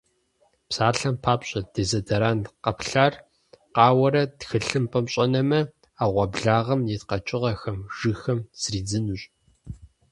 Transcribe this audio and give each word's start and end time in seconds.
Псалъэм 0.67 1.15
папщӏэ, 1.23 1.59
дезодорант 1.73 2.45
къэплъар 2.63 3.13
къауэрэ 3.75 4.23
тхылъымпӏэм 4.39 5.05
щӏэнэмэ, 5.13 5.59
ӏэгъуэблагъэм 5.97 6.81
ит 6.93 7.03
къэкӏыгъэхэм, 7.09 7.77
жыгхэм 7.97 8.39
зридзынущ. 8.61 9.21